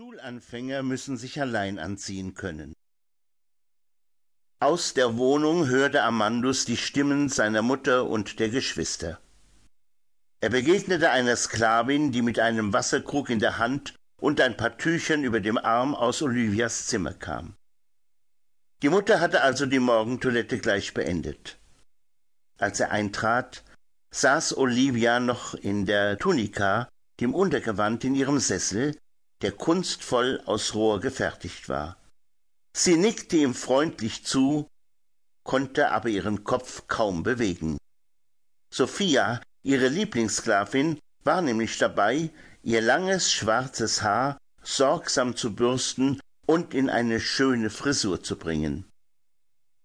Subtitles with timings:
[0.00, 2.72] Schulanfänger müssen sich allein anziehen können.
[4.58, 9.20] Aus der Wohnung hörte Amandus die Stimmen seiner Mutter und der Geschwister.
[10.40, 15.22] Er begegnete einer Sklavin, die mit einem Wasserkrug in der Hand und ein paar Tüchern
[15.22, 17.54] über dem Arm aus Olivias Zimmer kam.
[18.80, 21.58] Die Mutter hatte also die Morgentoilette gleich beendet.
[22.56, 23.64] Als er eintrat,
[24.12, 26.88] saß Olivia noch in der Tunika,
[27.20, 28.96] dem Untergewand in ihrem Sessel,
[29.42, 31.96] der kunstvoll aus Rohr gefertigt war.
[32.72, 34.68] Sie nickte ihm freundlich zu,
[35.42, 37.78] konnte aber ihren Kopf kaum bewegen.
[38.72, 42.30] Sophia, ihre Lieblingssklavin, war nämlich dabei,
[42.62, 48.84] ihr langes schwarzes Haar sorgsam zu bürsten und in eine schöne Frisur zu bringen.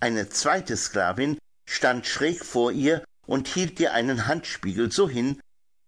[0.00, 5.40] Eine zweite Sklavin stand schräg vor ihr und hielt ihr einen Handspiegel so hin,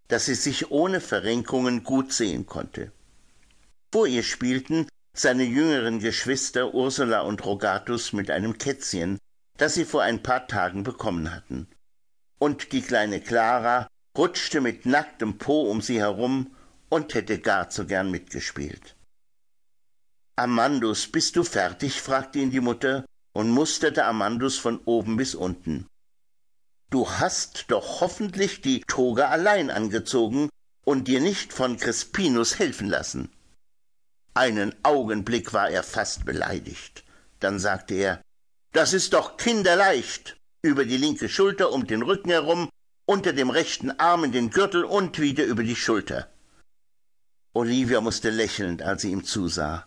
[0.08, 2.92] dass sie sich ohne Verrenkungen gut sehen konnte.
[3.94, 9.20] Vor ihr spielten seine jüngeren Geschwister Ursula und Rogatus mit einem Kätzchen,
[9.56, 11.68] das sie vor ein paar Tagen bekommen hatten.
[12.40, 13.86] Und die kleine Clara
[14.18, 16.56] rutschte mit nacktem Po um sie herum
[16.88, 18.96] und hätte gar zu gern mitgespielt.
[20.34, 22.00] Amandus, bist du fertig?
[22.00, 25.86] fragte ihn die Mutter und musterte Amandus von oben bis unten.
[26.90, 30.50] Du hast doch hoffentlich die Toga allein angezogen
[30.84, 33.30] und dir nicht von Crispinus helfen lassen.
[34.34, 37.04] Einen Augenblick war er fast beleidigt.
[37.38, 38.20] Dann sagte er,
[38.72, 40.36] das ist doch kinderleicht.
[40.60, 42.68] Über die linke Schulter um den Rücken herum,
[43.06, 46.28] unter dem rechten Arm in den Gürtel und wieder über die Schulter.
[47.52, 49.86] Olivia musste lächeln, als sie ihm zusah.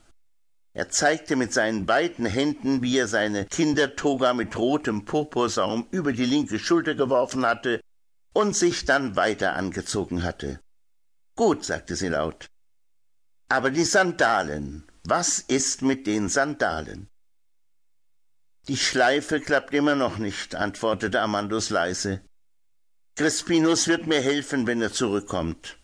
[0.73, 6.25] Er zeigte mit seinen beiden Händen, wie er seine Kindertoga mit rotem Purpursaum über die
[6.25, 7.81] linke Schulter geworfen hatte
[8.31, 10.59] und sich dann weiter angezogen hatte.
[11.35, 12.45] Gut, sagte sie laut.
[13.49, 17.07] Aber die Sandalen, was ist mit den Sandalen?
[18.67, 22.21] Die Schleife klappt immer noch nicht, antwortete Amandus leise.
[23.15, 25.77] Crispinus wird mir helfen, wenn er zurückkommt.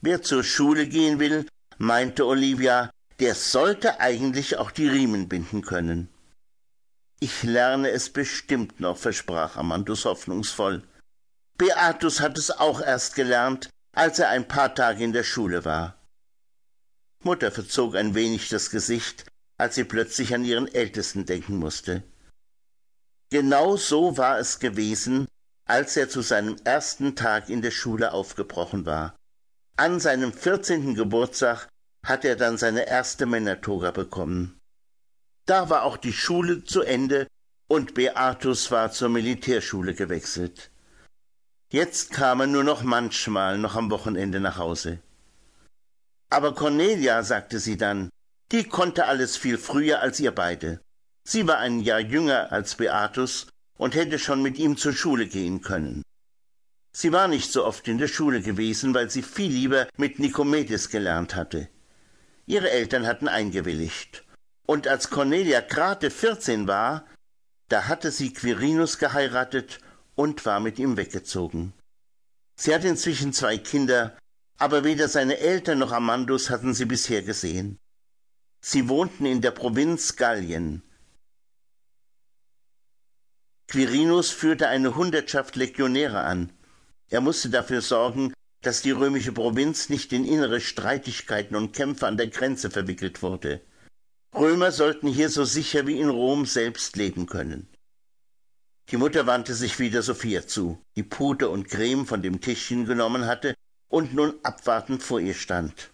[0.00, 1.46] Wer zur Schule gehen will,
[1.78, 6.08] meinte Olivia, der sollte eigentlich auch die Riemen binden können.
[7.18, 10.84] Ich lerne es bestimmt noch, versprach Amandus hoffnungsvoll.
[11.58, 15.99] Beatus hat es auch erst gelernt, als er ein paar Tage in der Schule war.
[17.22, 19.26] Mutter verzog ein wenig das Gesicht,
[19.58, 22.02] als sie plötzlich an ihren Ältesten denken musste.
[23.30, 25.28] Genau so war es gewesen,
[25.66, 29.14] als er zu seinem ersten Tag in der Schule aufgebrochen war.
[29.76, 31.68] An seinem vierzehnten Geburtstag
[32.04, 34.58] hat er dann seine erste Männertoga bekommen.
[35.46, 37.26] Da war auch die Schule zu Ende
[37.68, 40.70] und Beatus war zur Militärschule gewechselt.
[41.70, 44.98] Jetzt kam er nur noch manchmal noch am Wochenende nach Hause.
[46.30, 48.10] Aber Cornelia, sagte sie dann,
[48.52, 50.80] die konnte alles viel früher als ihr beide.
[51.24, 55.60] Sie war ein Jahr jünger als Beatus und hätte schon mit ihm zur Schule gehen
[55.60, 56.02] können.
[56.92, 60.88] Sie war nicht so oft in der Schule gewesen, weil sie viel lieber mit Nikomedes
[60.88, 61.68] gelernt hatte.
[62.46, 64.24] Ihre Eltern hatten eingewilligt.
[64.66, 67.06] Und als Cornelia gerade vierzehn war,
[67.68, 69.78] da hatte sie Quirinus geheiratet
[70.16, 71.72] und war mit ihm weggezogen.
[72.56, 74.16] Sie hat inzwischen zwei Kinder,
[74.60, 77.78] aber weder seine Eltern noch Amandus hatten sie bisher gesehen.
[78.60, 80.82] Sie wohnten in der Provinz Gallien.
[83.68, 86.52] Quirinus führte eine Hundertschaft Legionäre an.
[87.08, 92.18] Er musste dafür sorgen, dass die römische Provinz nicht in innere Streitigkeiten und Kämpfe an
[92.18, 93.62] der Grenze verwickelt wurde.
[94.34, 97.66] Römer sollten hier so sicher wie in Rom selbst leben können.
[98.90, 103.24] Die Mutter wandte sich wieder Sophia zu, die Pute und Creme von dem Tischchen genommen
[103.24, 103.54] hatte
[103.90, 105.90] und nun abwartend vor ihr stand.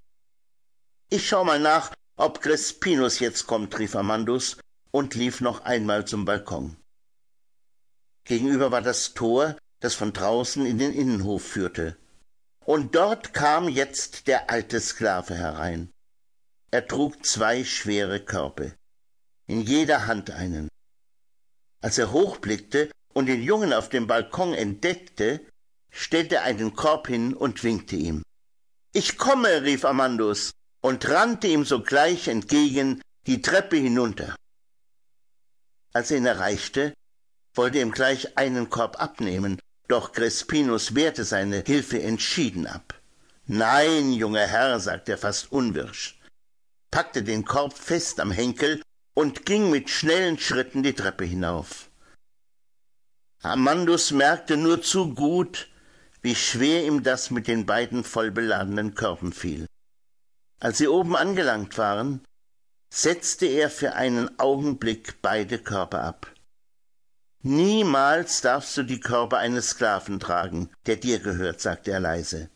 [1.10, 4.58] Ich schau mal nach, ob Crespinus jetzt kommt, rief Amandus
[4.92, 6.76] und lief noch einmal zum Balkon.
[8.24, 11.96] Gegenüber war das Tor, das von draußen in den Innenhof führte.
[12.64, 15.90] Und dort kam jetzt der alte Sklave herein.
[16.70, 18.74] Er trug zwei schwere Körbe,
[19.46, 20.68] in jeder Hand einen.
[21.80, 25.46] Als er hochblickte und den Jungen auf dem Balkon entdeckte,
[25.96, 28.22] stellte einen Korb hin und winkte ihm.
[28.92, 30.52] Ich komme, rief Amandus
[30.82, 34.36] und rannte ihm sogleich entgegen die Treppe hinunter.
[35.92, 36.94] Als er ihn erreichte,
[37.54, 39.58] wollte ihm gleich einen Korb abnehmen,
[39.88, 42.94] doch Crespinus wehrte seine Hilfe entschieden ab.
[43.46, 46.20] Nein, junger Herr, sagte er fast unwirsch,
[46.90, 48.82] packte den Korb fest am Henkel
[49.14, 51.88] und ging mit schnellen Schritten die Treppe hinauf.
[53.40, 55.68] Amandus merkte nur zu gut,
[56.26, 59.68] wie schwer ihm das mit den beiden vollbeladenen Körben fiel.
[60.58, 62.20] Als sie oben angelangt waren,
[62.92, 66.34] setzte er für einen Augenblick beide Körper ab.
[67.42, 72.50] Niemals darfst du die Körper eines Sklaven tragen, der dir gehört, sagte er leise.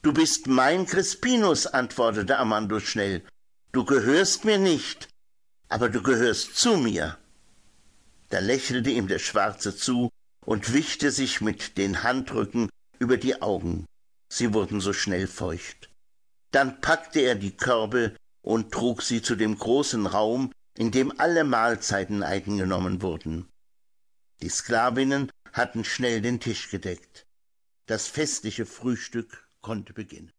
[0.00, 3.22] Du bist mein Crispinus, antwortete Amandus schnell.
[3.70, 5.10] Du gehörst mir nicht,
[5.68, 7.18] aber du gehörst zu mir.
[8.30, 10.08] Da lächelte ihm der Schwarze zu
[10.46, 13.86] und wischte sich mit den Handrücken über die Augen.
[14.28, 15.90] Sie wurden so schnell feucht.
[16.50, 21.44] Dann packte er die Körbe und trug sie zu dem großen Raum, in dem alle
[21.44, 23.48] Mahlzeiten eingenommen wurden.
[24.40, 27.26] Die Sklavinnen hatten schnell den Tisch gedeckt.
[27.86, 30.32] Das festliche Frühstück konnte beginnen.